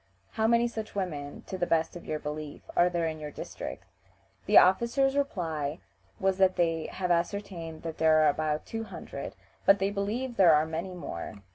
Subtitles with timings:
[0.31, 3.83] How many such women (to the best of your belief) are there in your district?"
[4.47, 5.79] The officers reply
[6.19, 10.65] that they have ascertained that there are about two hundred, but they believe there are
[10.65, 11.43] many more.